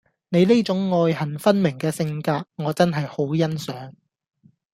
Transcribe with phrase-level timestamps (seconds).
[0.29, 3.91] 你呢種愛恨分明嘅性格我真係好欣賞